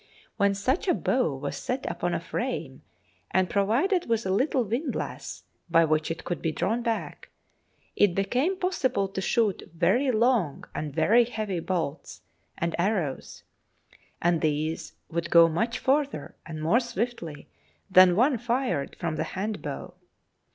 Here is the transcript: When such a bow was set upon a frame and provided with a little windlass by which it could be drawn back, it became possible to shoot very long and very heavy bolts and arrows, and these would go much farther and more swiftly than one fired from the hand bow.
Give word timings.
When 0.35 0.55
such 0.55 0.87
a 0.87 0.95
bow 0.95 1.35
was 1.35 1.55
set 1.57 1.85
upon 1.85 2.15
a 2.15 2.19
frame 2.19 2.81
and 3.29 3.51
provided 3.51 4.09
with 4.09 4.25
a 4.25 4.31
little 4.31 4.63
windlass 4.63 5.43
by 5.69 5.85
which 5.85 6.09
it 6.09 6.23
could 6.23 6.41
be 6.41 6.51
drawn 6.51 6.81
back, 6.81 7.29
it 7.95 8.15
became 8.15 8.57
possible 8.57 9.07
to 9.09 9.21
shoot 9.21 9.61
very 9.75 10.09
long 10.09 10.63
and 10.73 10.91
very 10.91 11.25
heavy 11.25 11.59
bolts 11.59 12.23
and 12.57 12.75
arrows, 12.79 13.43
and 14.19 14.41
these 14.41 14.93
would 15.07 15.29
go 15.29 15.47
much 15.47 15.77
farther 15.77 16.35
and 16.47 16.63
more 16.63 16.79
swiftly 16.79 17.47
than 17.87 18.15
one 18.15 18.39
fired 18.39 18.95
from 18.95 19.17
the 19.17 19.23
hand 19.37 19.61
bow. 19.61 19.93